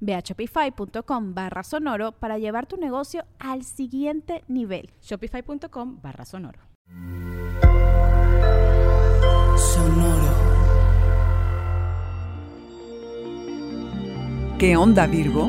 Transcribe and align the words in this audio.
Ve 0.00 0.14
a 0.14 0.20
shopify.com 0.20 1.34
barra 1.34 1.62
sonoro 1.62 2.12
para 2.12 2.38
llevar 2.38 2.66
tu 2.66 2.76
negocio 2.76 3.24
al 3.38 3.64
siguiente 3.64 4.44
nivel. 4.48 4.90
Shopify.com 5.02 6.00
barra 6.02 6.24
sonoro. 6.24 6.60
Sonoro. 9.56 10.48
¿Qué 14.58 14.76
onda 14.76 15.06
Virgo? 15.06 15.48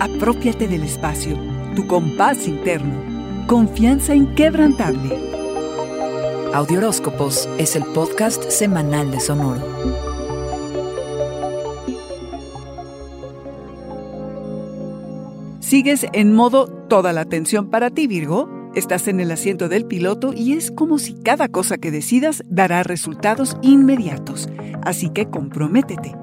Apropiate 0.00 0.68
del 0.68 0.84
espacio, 0.84 1.36
tu 1.74 1.86
compás 1.86 2.46
interno, 2.46 3.46
confianza 3.46 4.14
inquebrantable. 4.14 5.34
Audioróscopos 6.54 7.48
es 7.58 7.74
el 7.74 7.84
podcast 7.86 8.48
semanal 8.48 9.10
de 9.10 9.18
Sonoro. 9.18 10.13
Sigues 15.74 16.06
en 16.12 16.32
modo 16.32 16.68
toda 16.88 17.12
la 17.12 17.22
atención 17.22 17.68
para 17.68 17.90
ti, 17.90 18.06
Virgo. 18.06 18.48
Estás 18.76 19.08
en 19.08 19.18
el 19.18 19.32
asiento 19.32 19.68
del 19.68 19.86
piloto 19.86 20.32
y 20.32 20.52
es 20.52 20.70
como 20.70 21.00
si 21.00 21.14
cada 21.14 21.48
cosa 21.48 21.78
que 21.78 21.90
decidas 21.90 22.44
dará 22.46 22.84
resultados 22.84 23.56
inmediatos. 23.60 24.48
Así 24.84 25.08
que 25.08 25.26
comprométete. 25.26 26.14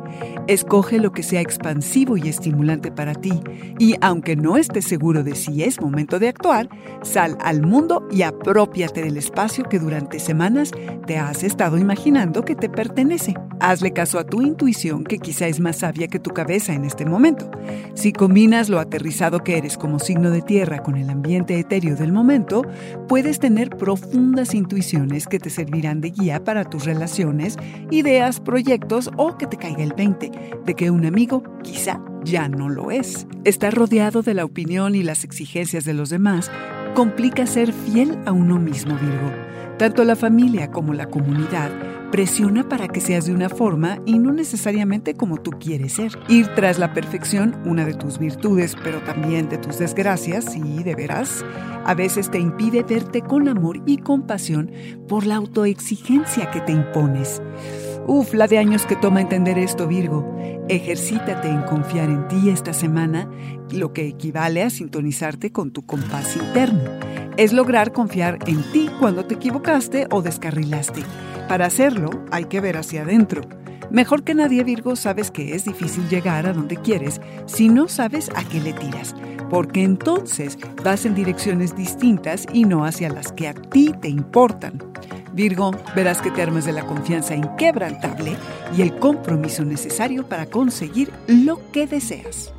Escoge 0.47 0.99
lo 0.99 1.11
que 1.11 1.23
sea 1.23 1.39
expansivo 1.39 2.17
y 2.17 2.27
estimulante 2.27 2.91
para 2.91 3.13
ti 3.13 3.41
y 3.77 3.95
aunque 4.01 4.35
no 4.35 4.57
estés 4.57 4.85
seguro 4.85 5.23
de 5.23 5.35
si 5.35 5.63
es 5.63 5.79
momento 5.79 6.19
de 6.19 6.29
actuar, 6.29 6.67
sal 7.03 7.37
al 7.41 7.61
mundo 7.61 8.07
y 8.11 8.23
apropiate 8.23 9.01
del 9.03 9.17
espacio 9.17 9.63
que 9.65 9.79
durante 9.79 10.19
semanas 10.19 10.71
te 11.05 11.17
has 11.17 11.43
estado 11.43 11.77
imaginando 11.77 12.43
que 12.43 12.55
te 12.55 12.69
pertenece. 12.69 13.35
Hazle 13.59 13.93
caso 13.93 14.17
a 14.17 14.25
tu 14.25 14.41
intuición 14.41 15.03
que 15.03 15.19
quizá 15.19 15.47
es 15.47 15.59
más 15.59 15.77
sabia 15.77 16.07
que 16.07 16.19
tu 16.19 16.31
cabeza 16.31 16.73
en 16.73 16.85
este 16.85 17.05
momento. 17.05 17.49
Si 17.93 18.11
combinas 18.11 18.69
lo 18.69 18.79
aterrizado 18.79 19.43
que 19.43 19.57
eres 19.57 19.77
como 19.77 19.99
signo 19.99 20.31
de 20.31 20.41
tierra 20.41 20.81
con 20.81 20.97
el 20.97 21.09
ambiente 21.11 21.59
etéreo 21.59 21.95
del 21.95 22.11
momento, 22.11 22.63
puedes 23.07 23.39
tener 23.39 23.69
profundas 23.69 24.55
intuiciones 24.55 25.27
que 25.27 25.37
te 25.37 25.51
servirán 25.51 26.01
de 26.01 26.09
guía 26.09 26.43
para 26.43 26.65
tus 26.65 26.85
relaciones, 26.85 27.57
ideas, 27.91 28.39
proyectos 28.39 29.11
o 29.17 29.37
que 29.37 29.45
te 29.45 29.57
caiga 29.57 29.83
el 29.83 29.93
20 29.93 30.30
de 30.65 30.73
que 30.75 30.91
un 30.91 31.05
amigo 31.05 31.43
quizá 31.63 32.01
ya 32.23 32.47
no 32.47 32.69
lo 32.69 32.91
es. 32.91 33.27
Estar 33.43 33.73
rodeado 33.73 34.21
de 34.21 34.33
la 34.33 34.45
opinión 34.45 34.95
y 34.95 35.03
las 35.03 35.23
exigencias 35.23 35.85
de 35.85 35.93
los 35.93 36.09
demás 36.09 36.51
complica 36.93 37.45
ser 37.45 37.73
fiel 37.73 38.17
a 38.25 38.31
uno 38.31 38.59
mismo, 38.59 38.95
Virgo. 38.95 39.31
Tanto 39.77 40.03
la 40.03 40.15
familia 40.15 40.69
como 40.69 40.93
la 40.93 41.07
comunidad 41.07 41.71
presiona 42.11 42.67
para 42.67 42.89
que 42.89 42.99
seas 42.99 43.25
de 43.25 43.33
una 43.33 43.49
forma 43.49 43.99
y 44.05 44.19
no 44.19 44.31
necesariamente 44.33 45.15
como 45.15 45.37
tú 45.37 45.51
quieres 45.51 45.93
ser. 45.93 46.11
Ir 46.27 46.47
tras 46.49 46.77
la 46.77 46.93
perfección, 46.93 47.55
una 47.65 47.85
de 47.85 47.93
tus 47.93 48.19
virtudes, 48.19 48.75
pero 48.83 48.99
también 48.99 49.49
de 49.49 49.57
tus 49.57 49.79
desgracias, 49.79 50.55
y 50.55 50.83
de 50.83 50.93
veras, 50.93 51.43
a 51.85 51.95
veces 51.95 52.29
te 52.29 52.37
impide 52.37 52.83
verte 52.83 53.21
con 53.21 53.47
amor 53.47 53.81
y 53.85 53.97
compasión 53.97 54.71
por 55.07 55.25
la 55.25 55.37
autoexigencia 55.37 56.51
que 56.51 56.61
te 56.61 56.73
impones. 56.73 57.41
Uf, 58.07 58.33
la 58.33 58.47
de 58.47 58.57
años 58.57 58.85
que 58.87 58.95
toma 58.95 59.21
entender 59.21 59.59
esto, 59.59 59.87
Virgo. 59.87 60.25
Ejercítate 60.69 61.47
en 61.47 61.61
confiar 61.61 62.09
en 62.09 62.27
ti 62.27 62.49
esta 62.49 62.73
semana, 62.73 63.29
lo 63.71 63.93
que 63.93 64.07
equivale 64.07 64.63
a 64.63 64.69
sintonizarte 64.71 65.51
con 65.51 65.71
tu 65.71 65.85
compás 65.85 66.35
interno. 66.35 66.81
Es 67.37 67.53
lograr 67.53 67.91
confiar 67.91 68.39
en 68.47 68.63
ti 68.71 68.89
cuando 68.99 69.25
te 69.25 69.35
equivocaste 69.35 70.07
o 70.09 70.21
descarrilaste. 70.21 71.03
Para 71.47 71.67
hacerlo, 71.67 72.09
hay 72.31 72.45
que 72.45 72.59
ver 72.59 72.77
hacia 72.77 73.03
adentro. 73.03 73.41
Mejor 73.91 74.23
que 74.23 74.33
nadie, 74.33 74.63
Virgo, 74.63 74.95
sabes 74.95 75.29
que 75.29 75.53
es 75.53 75.65
difícil 75.65 76.07
llegar 76.09 76.47
a 76.47 76.53
donde 76.53 76.77
quieres 76.77 77.21
si 77.45 77.69
no 77.69 77.87
sabes 77.87 78.29
a 78.35 78.43
qué 78.45 78.61
le 78.61 78.73
tiras, 78.73 79.13
porque 79.49 79.83
entonces 79.83 80.57
vas 80.83 81.05
en 81.05 81.13
direcciones 81.13 81.75
distintas 81.75 82.47
y 82.53 82.63
no 82.63 82.85
hacia 82.85 83.09
las 83.09 83.31
que 83.31 83.49
a 83.49 83.53
ti 83.53 83.93
te 84.01 84.07
importan. 84.07 84.81
Virgo, 85.33 85.71
verás 85.95 86.21
que 86.21 86.31
te 86.31 86.41
armas 86.41 86.65
de 86.65 86.73
la 86.73 86.85
confianza 86.85 87.35
inquebrantable 87.35 88.35
y 88.75 88.81
el 88.81 88.95
compromiso 88.97 89.63
necesario 89.63 90.27
para 90.27 90.45
conseguir 90.45 91.11
lo 91.27 91.59
que 91.71 91.87
deseas. 91.87 92.53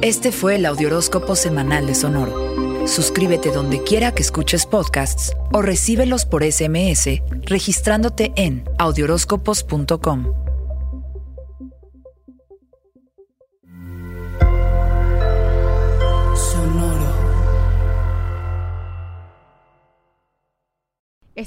Este 0.00 0.30
fue 0.30 0.56
el 0.56 0.66
Audioróscopo 0.66 1.34
Semanal 1.34 1.86
de 1.86 1.94
Sonoro. 1.94 2.86
Suscríbete 2.86 3.50
donde 3.50 3.82
quiera 3.82 4.14
que 4.14 4.22
escuches 4.22 4.64
podcasts 4.64 5.32
o 5.52 5.60
recíbelos 5.60 6.24
por 6.24 6.44
SMS 6.44 7.20
registrándote 7.44 8.32
en 8.36 8.64
audioróscopos.com. 8.78 10.47